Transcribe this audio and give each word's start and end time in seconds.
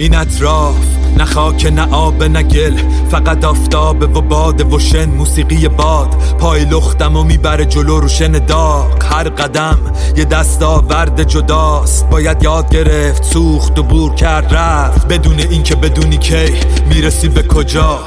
این 0.00 0.16
اطراف 0.16 0.76
نه 1.18 1.24
خاک 1.24 1.66
نه 1.66 1.92
آب 1.92 2.22
نه 2.22 2.42
گل 2.42 2.76
فقط 3.10 3.44
آفتاب 3.44 4.16
و 4.16 4.20
باد 4.20 4.72
و 4.72 4.78
شن 4.78 5.10
موسیقی 5.10 5.68
باد. 5.68 6.08
پای 6.38 6.64
لختم 6.64 7.16
و 7.16 7.22
می‌بره 7.22 7.64
جلو 7.64 8.00
رو 8.00 8.08
شن 8.08 8.32
داغ. 8.32 9.04
هر 9.04 9.28
قدم 9.28 9.78
یه 10.16 10.24
دستاورد 10.24 11.22
جداست. 11.22 12.10
باید 12.10 12.42
یاد 12.42 12.70
گرفت 12.70 13.24
سوخت 13.24 13.78
و 13.78 13.82
بور 13.82 14.14
کرد 14.14 14.54
رفت. 14.54 15.08
بدون 15.08 15.38
اینکه 15.38 15.74
بدونی 15.74 16.18
کی 16.18 16.54
می‌رسی 16.88 17.28
به 17.28 17.42
کجا. 17.42 17.98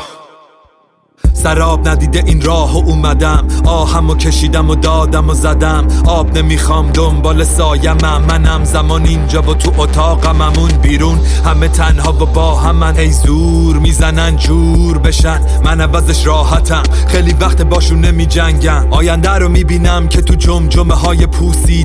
سراب 1.44 1.88
ندیده 1.88 2.24
این 2.26 2.42
راه 2.42 2.74
و 2.74 2.90
اومدم. 2.90 3.48
آهم 3.66 4.10
و 4.10 4.16
کشیدم 4.16 4.70
و 4.70 4.76
دادم 4.76 5.30
و 5.30 5.34
زدم. 5.34 5.88
آب 6.06 6.38
نمی‌خوام 6.38 6.92
دنبال 6.92 7.44
سایمم. 7.44 8.26
منم 8.30 8.64
زمان 8.64 9.06
اینجا 9.06 9.42
و 9.42 9.54
تو 9.54 9.82
اتاقم 9.82 10.42
همون 10.42 10.72
بیرون. 10.72 11.20
همه 11.46 11.68
تنها 11.68 12.14
و 12.14 12.26
با 12.26 12.56
همن. 12.56 12.98
ای 12.98 13.12
زور 13.12 13.78
می‌زنن 13.78 14.38
جور 14.38 14.98
بشن. 14.98 15.42
من 15.66 15.82
عوضش 15.82 16.26
راحتم. 16.26 16.84
خیلی 17.08 17.34
وقت 17.34 17.62
باشون 17.62 18.02
نمی 18.02 18.26
جنگم 18.26 18.88
آینده 18.91 19.30
رو 19.30 19.50
می‌بینم 19.50 20.07
که 20.07 20.22
تو 20.22 20.35
جمجمه 20.35 20.94
های 20.94 21.28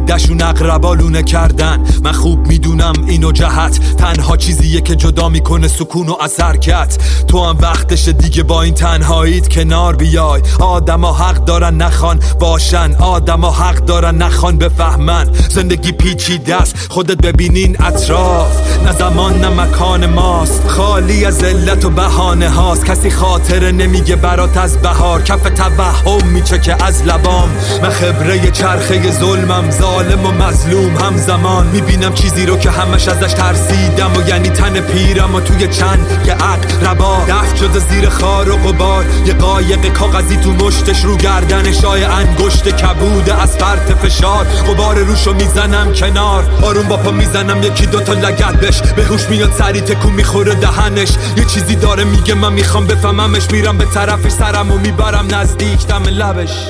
دشون 0.08 0.42
اقربالونه 0.42 1.22
کردن. 1.22 1.84
من 2.04 2.12
خوب 2.12 2.46
می‌دونم 2.46 2.92
اینو 3.06 3.32
جهت. 3.32 3.96
تنها 3.96 4.36
چیزیه 4.36 4.80
که 4.80 4.96
جدا 4.96 5.28
می‌کنه 5.28 5.68
سکون 5.68 6.08
و 6.08 6.14
اثرکت 6.20 6.98
تو 7.28 7.44
هم 7.44 7.58
وقتش 7.58 8.08
دیگه 8.08 8.42
با 8.42 8.62
این 8.62 8.74
تنهاییت. 8.74 9.47
کنار 9.48 9.96
بیای. 9.96 10.42
آدما 10.60 11.12
حق 11.12 11.44
دارن 11.44 11.76
نخوان 11.76 12.20
باشن. 12.40 12.94
آدما 12.94 13.50
حق 13.50 13.76
دارن 13.76 14.16
نخوان 14.16 14.58
بفهمن. 14.58 15.28
زندگی 15.50 15.92
پیچیده 15.92 16.56
است. 16.56 16.74
خودت 16.88 17.16
ببینین 17.16 17.76
اطراف. 17.82 18.78
نه 18.86 18.92
زمان 18.92 19.40
نه 19.40 19.48
مکان 19.48 20.06
ماست. 20.06 20.68
خالی 20.68 21.24
از 21.24 21.44
علت 21.44 21.84
و 21.84 21.90
بهانه 21.90 22.48
هاست. 22.48 22.84
کسی 22.84 23.10
خاطره 23.10 23.72
نمیگه 23.72 24.16
برات 24.16 24.56
از 24.56 24.82
بهار. 24.82 25.22
کف 25.22 25.42
توهم 25.42 26.26
میچکه 26.26 26.84
از 26.84 27.02
لبام. 27.02 27.50
من 27.82 27.90
خبره 27.90 28.50
چرخه 28.50 29.10
ظلمم. 29.12 29.70
ظالم 29.70 30.26
و 30.26 30.30
مظلوم 30.30 30.96
همزمان. 30.96 31.66
می‌بینم 31.66 32.14
چیزی 32.14 32.46
رو 32.46 32.56
که 32.56 32.70
همش 32.70 33.08
ازش 33.08 33.32
ترسیدم 33.32 34.12
و 34.16 34.28
یعنی 34.28 34.48
تن 34.48 34.80
پیرم 34.80 35.34
و 35.34 35.40
توی 35.40 35.68
چند 35.68 36.22
که 36.26 36.32
عقل 36.32 36.86
ربا. 36.86 37.16
دفت 37.28 37.56
شده 37.56 37.78
زیر 37.78 38.08
خار 38.08 38.50
و 38.50 38.56
غبار. 38.56 39.04
یه 39.26 39.34
قایق 39.40 39.92
کاغذی 39.92 40.36
تو 40.36 40.52
مشتش 40.52 41.04
رو 41.04 41.16
گردن 41.16 41.72
شای 41.72 42.04
انگشت 42.04 42.68
کبوده 42.68 43.42
از 43.42 43.56
فرط 43.56 43.92
فشار. 43.92 44.44
غبار 44.44 44.98
روشو 44.98 45.32
می‌زنم 45.32 45.92
کنار 45.92 46.44
آروم 46.62 46.88
با 46.88 46.96
پا 46.96 47.10
می‌زنم 47.10 47.62
یکی 47.62 47.86
دوتا 47.86 48.12
لگت 48.12 48.52
بش 48.52 48.82
به 48.82 49.04
هوش 49.04 49.28
میاد 49.30 49.52
سری 49.52 49.80
تکون 49.80 50.12
می‌خوره 50.12 50.54
دهنش. 50.54 51.08
یه 51.36 51.44
چیزی 51.44 51.74
داره 51.74 52.04
میگه 52.04 52.34
من 52.34 52.52
می‌خوام 52.52 52.86
بفهممش. 52.86 53.50
میرم 53.50 53.78
به 53.78 53.84
طرفش 53.84 54.30
سرم 54.30 54.70
و 54.72 54.78
می‌برم 54.78 55.34
نزدیک 55.34 55.86
دم 55.86 56.02
لبش. 56.02 56.66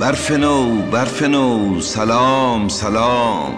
برف 0.00 0.30
نو 0.30 0.82
برف 0.82 1.22
نو. 1.22 1.80
سلام 1.80 2.68
سلام. 2.68 3.54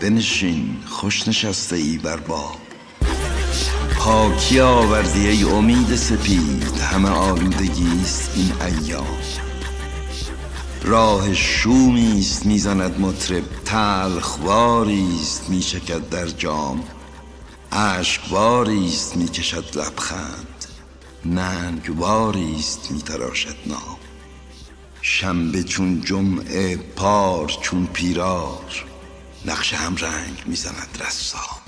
بنشین 0.00 0.76
خوش 0.86 1.28
نشسته 1.28 1.76
ای 1.76 1.98
بر 1.98 2.16
با 2.16 2.59
پاکی 4.04 4.60
آوردی 4.60 5.28
ای 5.28 5.42
امید 5.42 5.96
سپید؟ 5.96 6.80
همه 6.80 7.08
آلودگیست 7.08 8.30
این 8.34 8.52
ایام. 8.62 9.18
راه 10.82 11.34
شومی 11.34 12.18
است 12.20 12.46
می‌زند 12.46 13.00
مطرب 13.00 13.42
تلخواری 13.64 15.18
است 15.22 15.50
میشکد 15.50 16.08
در 16.08 16.26
جام. 16.26 16.84
اشکباری 17.72 18.86
است 18.86 19.16
می‌کشد 19.16 19.78
لبخند 19.78 20.64
ننگواری 21.24 22.56
است 22.58 22.90
میتراشد 22.90 23.56
نام. 23.66 23.96
شنبه 25.02 25.62
چون 25.62 26.00
جمعه 26.00 26.76
پار 26.76 27.48
چون 27.62 27.86
پیرار 27.86 28.84
نقش 29.46 29.74
هم 29.74 29.96
رنگ 29.96 30.42
می‌زند 30.46 30.98
رسام. 31.06 31.59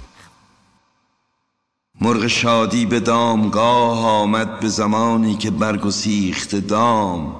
مرغ 2.02 2.26
شادی 2.26 2.86
به 2.86 3.00
دامگاه 3.00 4.06
آمد 4.06 4.60
به 4.60 4.68
زمانی 4.68 5.34
که 5.34 5.50
برگسیخت 5.50 6.54
دام. 6.54 7.36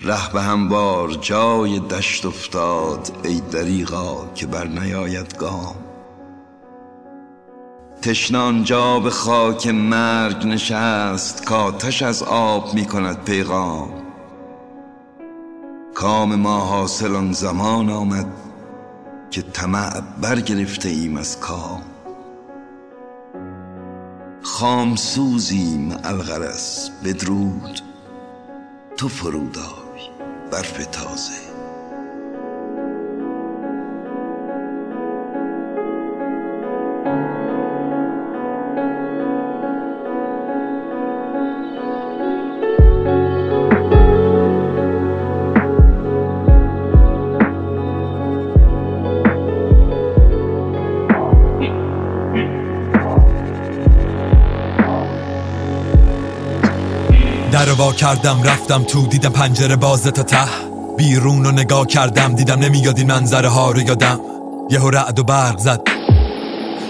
ره 0.00 0.32
به 0.32 0.42
هموار 0.42 1.10
جای 1.10 1.78
دشت 1.78 2.26
افتاد 2.26 3.12
ای 3.24 3.40
دریغا 3.40 4.26
که 4.34 4.46
بر 4.46 4.66
نیاید 4.66 5.36
گام. 5.36 5.74
تشنان 8.02 8.64
جا 8.64 9.00
به 9.00 9.10
خاک 9.10 9.66
مرگ 9.66 10.46
نشست 10.46 11.44
کاتش 11.44 12.02
از 12.02 12.22
آب 12.22 12.74
می 12.74 12.84
کند 12.84 13.24
پیغام. 13.24 13.88
کام 15.94 16.34
ما 16.34 16.58
حاصل 16.58 17.14
آن 17.14 17.32
زمان 17.32 17.90
آمد 17.90 18.26
که 19.30 19.42
طمع 19.42 20.00
برگرفته 20.20 20.88
ایم 20.88 21.16
از 21.16 21.40
کام. 21.40 21.82
خام 24.48 24.96
سوزیم 24.96 25.96
الغرس 26.04 26.90
بدرود. 27.04 27.80
تو 28.96 29.08
فرودای 29.08 30.10
برف 30.52 30.86
تازه. 30.86 31.47
در 57.52 57.72
وا 57.72 57.92
کردم 57.92 58.42
رفتم 58.42 58.82
تو 58.82 59.06
دیدم 59.06 59.28
پنجره 59.28 59.76
بازه 59.76 60.10
تا 60.10 60.22
ته. 60.22 60.48
بیرون 60.96 61.44
رو 61.44 61.50
نگاه 61.50 61.86
کردم 61.86 62.34
دیدم 62.34 62.58
نمیاد 62.58 62.98
این 62.98 63.06
منظره 63.06 63.48
ها 63.48 63.70
رو 63.70 63.80
یادم. 63.80 64.20
یهو 64.70 64.90
رعد 64.90 65.18
و 65.18 65.24
برق 65.24 65.58
زد. 65.58 65.80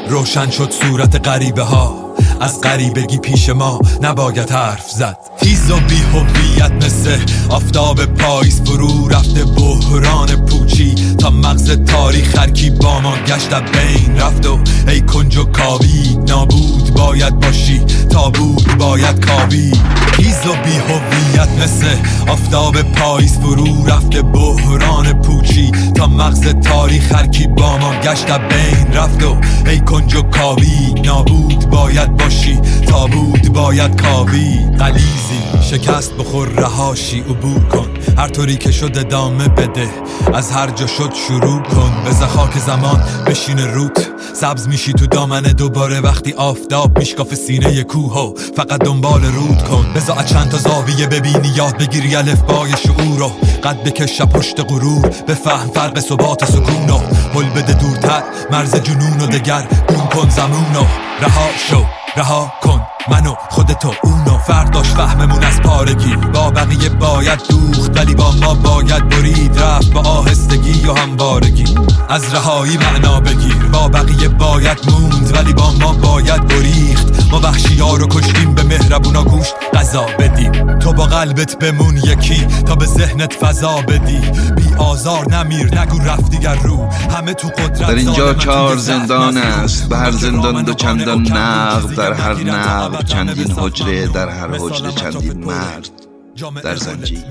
روشن 0.08 0.50
شد 0.50 0.70
صورت 0.70 1.28
غریبه 1.28 1.62
ها 1.62 2.14
از 2.40 2.60
غریبگی 2.60 3.18
پیش 3.18 3.48
ما 3.48 3.80
نباید 4.02 4.50
حرف 4.50 4.90
زد. 4.90 5.18
تیز 5.40 5.70
و 5.70 5.80
بی 5.80 5.96
هویت 5.96 6.72
مثل 6.84 7.18
آفتاب 7.48 8.04
پاییز 8.04 8.60
فرو 8.62 9.08
رفته 9.08 9.44
بحران 9.44 10.46
پوچی. 10.46 10.94
تا 11.18 11.30
مغز 11.30 11.70
تاریخ 11.70 12.38
هرکی 12.38 12.70
با 12.70 13.00
ما 13.00 13.16
گشت 13.26 13.54
بین 13.54 14.16
رفت 14.16 14.46
و 14.46 14.58
ای 14.88 15.00
کنج 15.00 15.36
و 15.36 15.44
کاوی 15.44 16.18
نابود 16.28 16.94
باید 16.94 17.40
باشی. 17.40 17.82
تابود 18.18 18.78
باید 18.78 19.26
کاوی. 19.26 19.72
تیز 20.16 20.46
و 20.46 20.52
بی 20.64 20.76
هویت 20.76 21.48
مثل 21.62 21.86
آفتاب 22.28 22.82
پاییز 22.82 23.38
فرو 23.38 23.86
رفته 23.86 24.22
بحران 24.22 25.12
پوچی. 25.22 25.72
تا 25.94 26.06
مغز 26.06 26.40
تاریخ 26.40 27.12
هرکی 27.12 27.46
با 27.46 27.78
ما 27.78 27.94
گشت 28.00 28.26
بین 28.30 28.92
رفت 28.92 29.22
و 29.22 29.36
ای 29.66 29.80
کنج 29.80 30.14
و 30.14 30.22
کاوی. 30.22 30.94
نابود 31.04 31.70
باید 31.70 32.16
باشی 32.16 32.60
تابود 32.88 33.52
باید 33.52 34.02
کاوی. 34.02 34.58
قلیزی 34.78 35.42
شکست 35.70 36.12
بخور 36.12 36.48
رهاشی 36.48 37.20
عبور 37.20 37.64
کن. 37.64 37.88
هر 38.18 38.28
طوری 38.28 38.56
که 38.56 38.72
شد 38.72 38.98
ادامه 38.98 39.48
بده 39.48 39.88
از 40.34 40.50
هر 40.50 40.70
جا 40.70 40.86
شد 40.86 41.12
شروع 41.28 41.62
کن. 41.62 41.92
به 42.04 42.26
خاک 42.26 42.58
زمان 42.58 43.04
بشین 43.26 43.58
روت 43.58 44.17
سبز 44.34 44.68
میشی 44.68 44.92
تو 44.92 45.06
دامنه 45.06 45.52
دوباره. 45.52 46.00
وقتی 46.00 46.32
آفتاب 46.32 46.98
میشکاف 46.98 47.34
سینه 47.34 47.82
کوه 47.82 48.12
و 48.12 48.34
فقط 48.56 48.80
دنبال 48.80 49.24
رود 49.24 49.62
کن. 49.62 49.86
بزا 49.94 50.22
چند 50.22 50.50
تا 50.50 50.58
زاویه 50.58 51.06
ببینی 51.06 51.48
یاد 51.56 51.76
بگیری 51.78 52.16
الف 52.16 52.40
بای 52.40 52.70
شعور 52.70 53.18
رو 53.18 53.28
قد 53.64 53.82
بکش 53.84 54.22
پشت 54.22 54.60
غرور 54.60 55.08
بفهم 55.28 55.70
فرق 55.70 56.00
ثبات 56.00 56.44
سکون 56.44 56.90
و 56.90 56.98
حل 57.34 57.48
بده 57.48 57.72
دورتر 57.72 58.22
مرز 58.50 58.76
جنون 58.76 59.20
و 59.20 59.26
دگر. 59.26 59.68
گون 59.88 60.06
کن 60.06 60.28
زمون 60.28 60.76
و 60.76 60.84
رها 61.20 61.48
شو 61.68 61.84
رها 62.16 62.52
کن. 62.62 62.97
منو 63.10 63.34
خودتو 63.50 63.92
اونو 64.02 64.38
فرداش 64.38 64.90
فهممون 64.90 65.44
از 65.44 65.60
پارگی. 65.60 66.16
با 66.16 66.50
بقیه 66.50 66.88
باید 66.88 67.40
دوخت 67.48 67.98
ولی 67.98 68.14
با 68.14 68.32
ما 68.40 68.54
باید 68.54 69.08
برید. 69.08 69.58
رفت 69.58 69.92
با 69.92 70.00
آهستگی 70.00 70.86
و 70.86 70.94
همبارگی 70.94 71.64
از 72.08 72.34
رهایی 72.34 72.76
معنا 72.76 73.20
بگیر. 73.20 73.68
با 73.72 73.88
بقیه 73.88 74.28
باید 74.28 74.78
موند 74.90 75.36
ولی 75.36 75.52
با 75.52 75.72
ما 75.80 75.92
باید 75.92 76.52
گریخت. 76.52 77.32
ما 77.32 77.40
وحشی 77.40 77.78
ها 77.78 77.96
رو 77.96 78.06
کشتیم 78.06 78.54
به 78.54 78.62
مهربونا 78.62 79.24
گوشت 79.24 79.54
غذا 79.74 80.06
بدیم 80.18 80.78
تو 80.78 80.92
با 80.92 81.04
قلبت 81.04 81.58
بمون 81.58 81.96
یکی 81.96 82.46
تا 82.66 82.74
به 82.74 82.86
ذهنت 82.86 83.32
فضا 83.32 83.76
بدی. 83.76 84.20
بی 84.56 84.74
آزار 84.78 85.34
نمیر 85.34 85.80
نگو 85.80 85.98
رفت 85.98 86.28
رو. 86.64 86.88
همه 87.16 87.34
تو 87.34 87.48
قدرت 87.48 87.80
در 87.80 87.94
اینجا 87.94 88.34
چهار 88.34 88.76
زندان 88.76 89.36
است. 89.36 89.88
به 89.88 89.96
هر 89.96 90.10
زندان 90.10 90.62
دو 90.62 90.74
چندان 90.74 91.20
نقد 91.32 91.94
در 91.94 92.12
هر 92.12 92.34
نقد. 92.34 92.97
چندین 93.02 93.50
حجره 93.50 94.06
در 94.06 94.28
هر 94.28 94.48
حجره 94.48 94.92
چندین 94.92 95.44
مرد 95.44 95.90
در 96.62 96.76
زنجیر. 96.76 97.24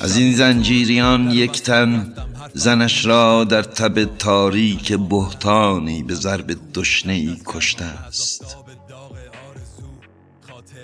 از 0.00 0.16
این 0.16 0.34
زنجیریان 0.34 1.30
یک 1.30 1.62
تن 1.62 2.14
زنش 2.54 3.06
را 3.06 3.44
در 3.44 3.62
تب 3.62 4.04
تاریک 4.04 4.92
بهتانی 4.92 6.02
به 6.02 6.14
ضرب 6.14 6.56
دشنه 6.74 7.12
ای 7.12 7.36
کشته 7.46 7.84
است. 7.84 8.56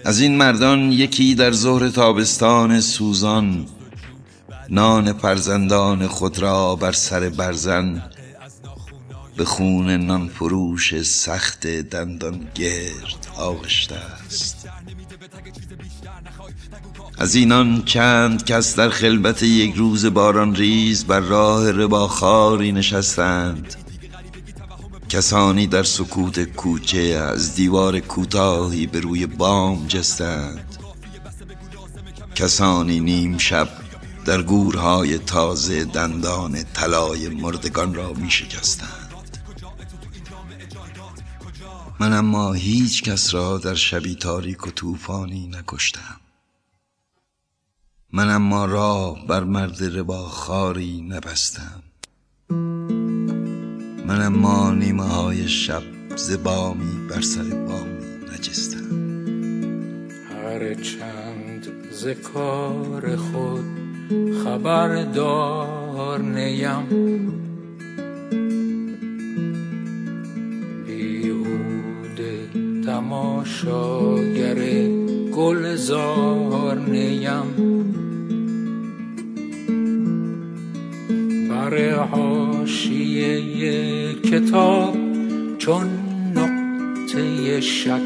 از 0.04 0.20
این 0.20 0.36
مردان 0.36 0.92
یکی 0.92 1.34
در 1.34 1.52
ظهر 1.52 1.88
تابستان 1.88 2.80
سوزان. 2.80 3.66
نان 4.70 5.12
فرزندان 5.12 6.06
خود 6.06 6.38
را 6.38 6.76
بر 6.76 6.92
سر 6.92 7.28
برزن. 7.28 8.02
به 9.36 9.44
خون 9.44 9.90
نان 9.90 10.28
فروش 10.28 11.02
سخت 11.02 11.66
دندان 11.66 12.48
گرد 12.54 13.26
آغشته 13.36 13.94
است. 13.94 14.68
از 17.18 17.34
اینان 17.34 17.82
چند 17.82 18.44
کس 18.44 18.76
در 18.76 18.88
خلبت 18.88 19.42
یک 19.42 19.74
روز 19.74 20.06
باران 20.06 20.54
ریز 20.54 21.04
بر 21.04 21.20
راه 21.20 21.70
رباخاری 21.70 22.72
نشستند. 22.72 23.74
کسانی 25.08 25.66
در 25.66 25.82
سکوت 25.82 26.44
کوچه 26.44 26.98
از 26.98 27.54
دیوار 27.54 28.00
کوتاهی 28.00 28.86
به 28.86 29.00
روی 29.00 29.26
بام 29.26 29.86
جستند. 29.86 30.76
کسانی 32.34 33.00
نیم 33.00 33.38
شب 33.38 33.68
در 34.24 34.42
گورهای 34.42 35.18
تازه 35.18 35.84
دندان 35.84 36.64
طلای 36.74 37.28
مردگان 37.28 37.94
را 37.94 38.12
می 38.12 38.30
شکستند 38.30 39.03
من 42.00 42.12
اما 42.12 42.52
هیچ 42.52 43.02
کس 43.02 43.34
را 43.34 43.58
در 43.58 43.74
شبی 43.74 44.14
تاریک 44.14 44.66
و 44.66 44.70
طوفانی 44.70 45.46
نکشتم 45.46 46.20
من 48.12 48.30
اما 48.30 48.64
راه 48.64 49.26
بر 49.26 49.44
مرد 49.44 49.84
ربا 49.84 50.28
خاری 50.28 51.00
نبستم 51.00 51.82
من 54.06 54.22
اما 54.22 54.70
نیمه 54.70 55.02
های 55.02 55.48
شب 55.48 55.82
زبامی 56.16 57.08
بر 57.08 57.20
سر 57.20 57.42
بامی 57.42 58.04
نجستم 58.34 59.04
هر 60.30 60.74
چند 60.74 61.66
ز 61.90 62.06
کار 62.06 63.16
خود 63.16 63.64
خبردار 64.44 66.22
نیم. 66.22 67.53
تماشاگر 73.04 74.60
گلزار 75.36 76.78
نیم. 76.78 77.48
بر 81.48 81.94
حاشیه 81.94 83.40
کتاب 84.14 84.96
چون 85.58 85.90
نقطه 86.34 87.60
شک. 87.60 88.00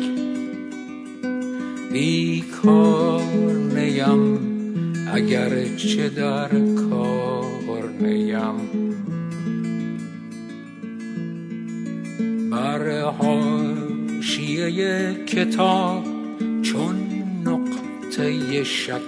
بیکار 1.93 3.23
نیم 3.75 4.39
اگر 5.15 5.77
چه 5.77 6.09
در 6.09 6.49
کار 6.91 7.91
نیم. 8.01 8.59
بر 12.51 13.01
حاشیه 13.01 13.88
کتاب 15.27 16.05
چون 16.63 16.97
نقطه 17.45 18.65
شک. 18.65 19.01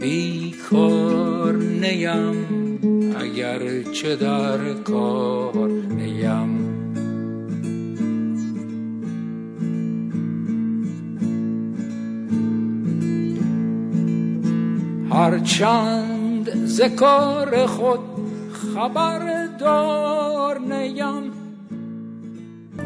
بیکار 0.00 1.56
نیم 1.56 2.46
اگر 3.20 3.82
چه 3.82 4.16
در 4.16 4.72
کار 4.84 5.68
نیم. 5.68 6.66
هرچند 15.10 16.66
ز 16.66 16.80
کار 16.80 17.66
خود 17.66 18.00
خبردار 18.74 20.58
نیم. 20.60 21.15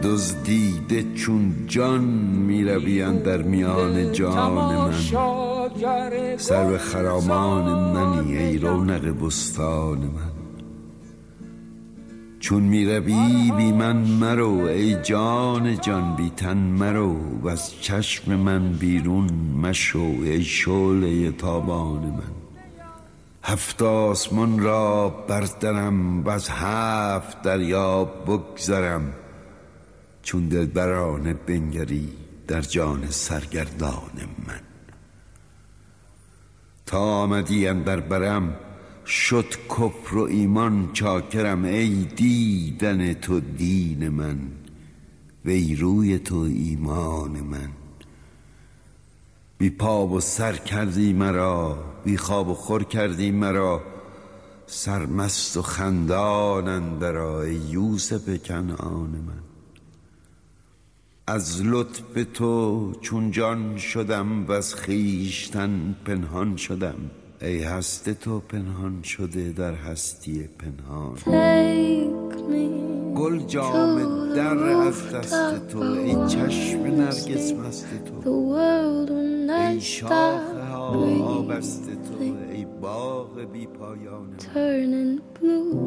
دزدیده 0.02 1.14
چون 1.14 1.54
جان 1.66 2.04
می‌روی 2.46 3.18
در 3.22 3.42
میان 3.42 4.12
جان 4.12 4.52
من. 4.52 4.92
سر 6.36 6.76
خرامان 6.76 7.94
منی 7.94 8.38
ای 8.38 8.58
رونق 8.58 9.26
بستان 9.26 9.98
من. 9.98 10.30
چون 12.40 12.62
می‌روی 12.62 13.52
بی 13.56 13.72
من 13.72 13.96
مرو 13.96 14.54
ای 14.54 14.94
جان 15.02 15.80
جان 15.80 16.16
بی 16.16 16.30
تن 16.36 16.56
مرو 16.56 17.16
و 17.42 17.48
از 17.48 17.80
چشم 17.80 18.34
من 18.34 18.72
بیرون 18.72 19.30
مشو 19.62 19.98
ای 19.98 20.42
شعله 20.42 21.32
تابان 21.32 22.02
من. 22.02 22.34
هفت 23.42 23.82
آسمان 23.82 24.58
را 24.58 25.08
بردرم 25.28 26.24
و 26.24 26.28
از 26.30 26.48
هفت 26.48 27.42
دریا 27.42 28.04
بگذرم. 28.04 29.02
چون 30.22 30.48
دلبرانه 30.48 31.34
بنگری 31.34 32.08
در 32.48 32.60
جان 32.60 33.10
سرگردان 33.10 34.10
من. 34.46 34.60
تا 36.86 36.98
آمدی 36.98 37.66
اندر 37.66 38.00
برم 38.00 38.56
شد 39.06 39.54
کفر 39.68 40.16
و 40.16 40.22
ایمان 40.22 40.90
چاکرم 40.92 41.64
ای 41.64 42.04
دیدن 42.04 43.12
تو 43.12 43.40
دین 43.40 44.08
من 44.08 44.38
وی 45.44 45.76
روی 45.76 46.18
تو 46.18 46.36
ایمان 46.36 47.30
من. 47.30 47.68
بی 49.58 49.70
پا 49.70 50.06
و 50.06 50.20
سر 50.20 50.56
کردی 50.56 51.12
مرا 51.12 51.84
بی 52.04 52.16
خواب 52.16 52.48
و 52.48 52.54
خور 52.54 52.84
کردی 52.84 53.30
مرا 53.30 53.82
سرمست 54.66 55.56
و 55.56 55.62
خندان 55.62 56.68
اندر 56.68 57.16
ای 57.16 57.54
یوسف 57.54 58.42
کنعان 58.42 59.10
من. 59.10 59.49
از 61.30 61.62
لطف 61.64 62.32
تو 62.34 62.92
چون 63.00 63.30
جان 63.30 63.76
شدم 63.76 64.46
و 64.46 64.52
از 64.52 64.74
خیشتن 64.74 65.94
پنهان 66.04 66.56
شدم 66.56 66.94
ای 67.42 67.62
هست 67.62 68.10
تو 68.10 68.40
پنهان 68.40 69.02
شده 69.02 69.52
در 69.52 69.74
هستی 69.74 70.48
پنهان 70.58 71.16
گل 73.14 73.38
جام 73.38 74.34
در 74.34 74.58
از 74.58 75.10
دست 75.12 75.68
تو 75.68 75.78
ای 75.78 76.14
چشم 76.28 76.80
نرگس 76.80 77.52
مست 77.52 77.88
تو. 78.04 78.52
ای 79.50 79.80
شاخه 79.80 80.64
ها 80.70 80.88
آبست 81.22 81.84
تو 81.84 82.24
ای 82.52 82.66
باغ 82.82 83.40
بی 83.52 83.66
پایان 83.66 84.28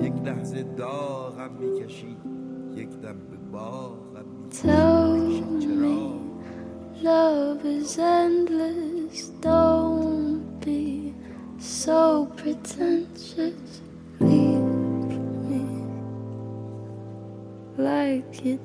یک 0.02 0.14
لحظه 0.26 0.66
داغم 0.78 1.52
می‌کشی 1.60 2.18
یک 2.76 2.90
دم 2.90 3.16
به 3.32 3.38
باغم 3.52 4.14
me 4.62 5.33
love 7.04 7.66
is 7.66 8.00
endless. 8.00 9.28
Don't 9.42 10.60
be 10.62 11.14
so 11.60 12.28
pretentious. 12.38 13.82
Leave 14.22 15.12
me 15.50 15.66
like 17.78 18.46
you 18.46 18.58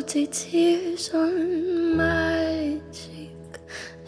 salty 0.00 0.26
tears 0.28 1.10
on 1.12 1.94
my 1.94 2.80
cheek. 2.90 3.58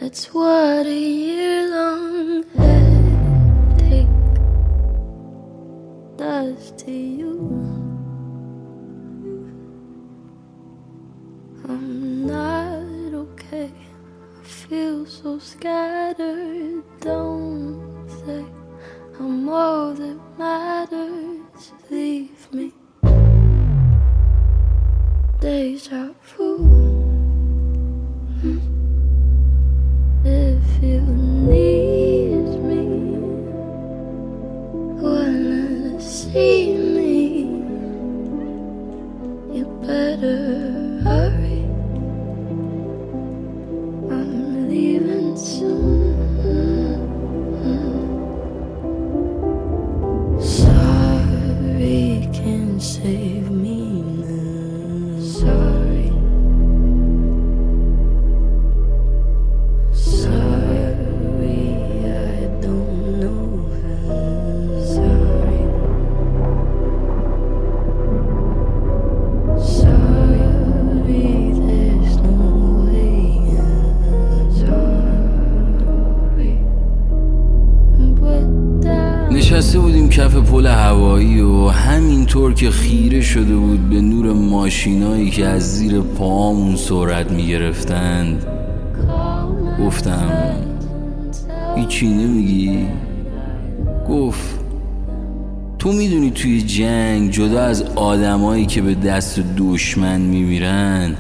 That's 0.00 0.32
what 0.32 0.87
a 0.87 0.90
year 0.90 1.68
long 1.68 2.44
headache 2.56 4.06
does 6.16 6.72
to 6.84 6.90
you. 6.90 7.21
Save 53.02 53.50
me 53.50 53.62
هوایی 81.32 81.40
و 81.40 81.68
همینطور 81.68 82.54
که 82.54 82.70
خیره 82.70 83.20
شده 83.20 83.56
بود 83.56 83.90
به 83.90 84.00
نور 84.00 84.32
ماشینایی 84.32 85.30
که 85.30 85.46
از 85.46 85.76
زیر 85.76 86.00
پامون 86.00 86.76
سرعت 86.76 87.32
می‌گرفتند 87.32 88.46
گفتم 89.80 90.56
هیچی 91.76 92.08
نمیگی؟ 92.08 92.86
گفت 94.08 94.60
تو 95.78 95.92
می‌دونی 95.92 96.30
توی 96.30 96.62
جنگ 96.62 97.30
جدا 97.30 97.62
از 97.62 97.82
آدمایی 97.82 98.66
که 98.66 98.82
به 98.82 98.94
دست 98.94 99.40
دشمن 99.56 100.20
میمیرن 100.20 101.16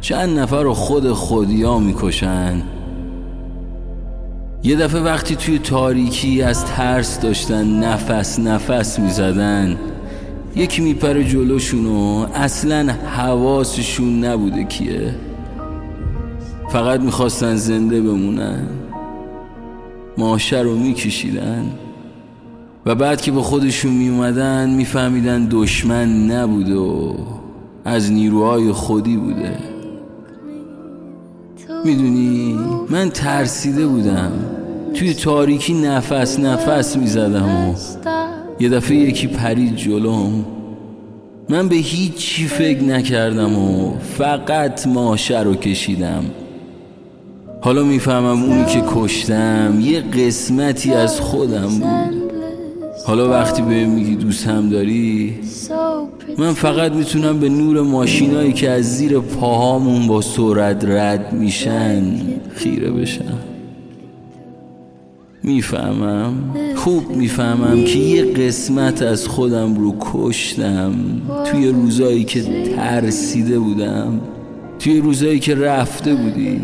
چند 0.00 0.38
نفر 0.38 0.62
رو 0.62 0.74
خود 0.74 1.12
خودیا 1.12 1.78
می‌کشن 1.78 2.62
یه 4.66 4.76
دفعه 4.76 5.00
وقتی 5.00 5.36
توی 5.36 5.58
تاریکی 5.58 6.42
از 6.42 6.64
ترس 6.64 7.20
داشتن 7.20 7.84
نفس 7.84 8.38
نفس 8.38 8.98
می‌زدن 8.98 9.76
یکی 10.56 10.82
میپره 10.82 11.24
جلوشون 11.24 11.86
و 11.86 12.26
اصلا 12.34 12.92
حواسشون 12.92 14.24
نبوده 14.24 14.64
کیه. 14.64 15.14
فقط 16.70 17.00
می‌خواستن 17.00 17.56
زنده 17.56 18.00
بمونن. 18.00 18.66
ماشه 20.18 20.60
رو 20.60 20.76
میکشیدن. 20.76 21.70
و 22.86 22.94
بعد 22.94 23.20
که 23.20 23.32
به 23.32 23.42
خودشون 23.42 23.92
میومدن 23.92 24.70
میفهمیدن 24.70 25.48
دشمن 25.50 26.30
نبوده 26.30 26.74
و 26.74 27.14
از 27.84 28.12
نیروهای 28.12 28.72
خودی 28.72 29.16
بوده. 29.16 29.73
می‌دونی؟ 31.84 32.58
من 32.90 33.10
ترسیده 33.10 33.86
بودم. 33.86 34.32
توی 34.94 35.14
تاریکی 35.14 35.74
نفس 35.74 36.40
نفس 36.40 36.96
می‌زدم 36.96 37.48
و 37.48 37.74
یه 38.60 38.68
دفعه 38.68 38.96
یکی 38.96 39.26
پرید 39.26 39.76
جلوم. 39.76 40.44
من 41.48 41.68
به 41.68 41.76
هیچی 41.76 42.46
فکر 42.46 42.82
نکردم 42.82 43.58
و 43.58 43.98
فقط 43.98 44.86
ماشه 44.86 45.40
رو 45.40 45.54
کشیدم. 45.54 46.24
حالا 47.60 47.82
می‌فهمم 47.82 48.42
اونی 48.42 48.64
که 48.64 48.82
کشتم 48.88 49.78
یه 49.80 50.00
قسمتی 50.00 50.92
از 50.92 51.20
خودم 51.20 51.68
بود. 51.68 52.23
حالا 53.06 53.30
وقتی 53.30 53.62
به 53.62 53.86
میگی 53.86 54.16
دوستم 54.16 54.68
داری 54.68 55.34
من 56.38 56.52
فقط 56.52 56.92
می‌تونم 56.92 57.40
به 57.40 57.48
نور 57.48 57.80
ماشینایی 57.82 58.52
که 58.52 58.70
از 58.70 58.96
زیر 58.96 59.18
پاهامون 59.18 60.06
با 60.06 60.20
سرعت 60.20 60.84
رد 60.84 61.32
میشن 61.32 62.02
خیره 62.54 62.90
بشم. 62.90 63.38
می‌فهمم؟ 65.42 66.34
خوب 66.74 67.16
می‌فهمم 67.16 67.84
که 67.84 67.98
یه 67.98 68.24
قسمت 68.24 69.02
از 69.02 69.28
خودم 69.28 69.74
رو 69.74 69.94
کشتم. 70.00 70.94
توی 71.44 71.68
روزایی 71.68 72.24
که 72.24 72.42
ترسیده 72.76 73.58
بودم 73.58 74.20
توی 74.78 75.00
روزایی 75.00 75.38
که 75.38 75.54
رفته 75.54 76.14
بودی. 76.14 76.60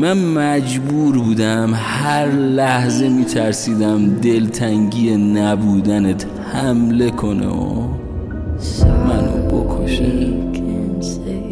من 0.00 0.24
مجبور 0.34 1.18
بودم 1.18 1.70
هر 1.74 2.26
لحظه 2.30 3.08
میترسیدم 3.08 4.14
دلتنگی 4.14 5.16
نبودنت 5.16 6.26
حمله 6.52 7.10
کنه 7.10 7.46
و 7.46 7.88
منو 9.08 9.46
بکشه. 9.46 10.32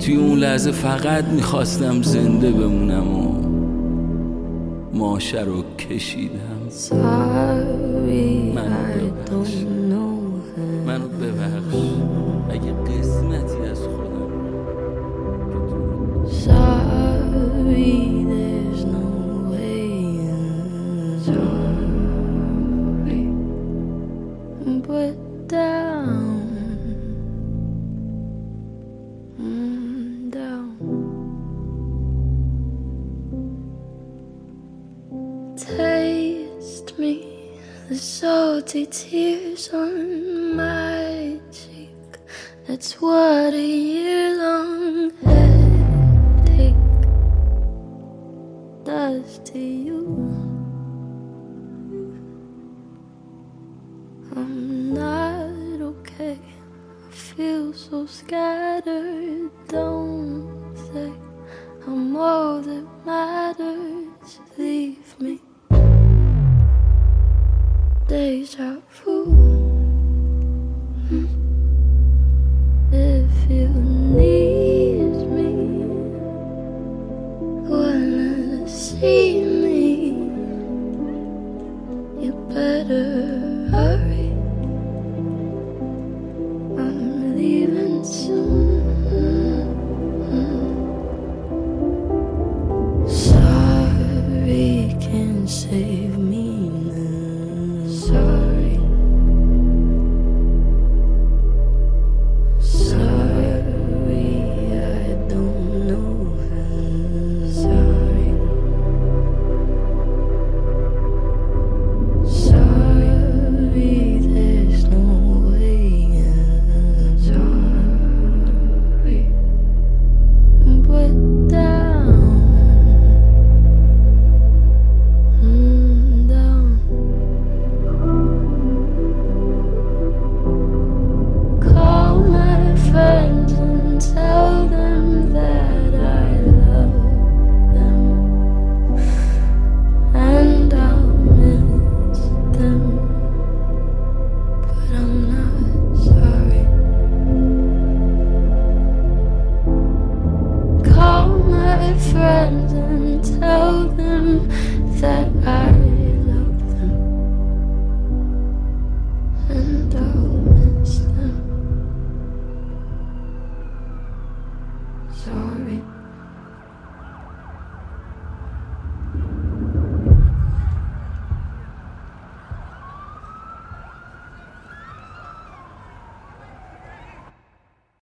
توی 0.00 0.16
اون 0.16 0.38
لحظه 0.38 0.70
فقط 0.70 1.24
می‌خواستم 1.24 2.02
زنده 2.02 2.50
بمونم 2.50 3.16
و 3.16 3.32
ماشه 4.94 5.40
رو 5.40 5.64
کشیدم. 5.78 6.34
منو 8.54 8.74
ببخش. 8.94 9.54
منو 10.86 11.08
ببخش. 11.08 11.37
Tears 38.90 39.68
on 39.72 40.56
my 40.56 41.38
cheek. 41.52 41.90
That's 42.66 43.00
what 43.00 43.54
a 43.54 43.66
year 43.66 44.27
better 82.48 83.68
hurry. 83.70 84.32
I'm 86.78 87.36
leaving 87.36 88.04
soon. 88.04 88.37